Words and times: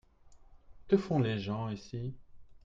Que 0.87 0.97
font 0.97 1.19
les 1.19 1.37
gens 1.37 1.69
ici? 1.69 2.15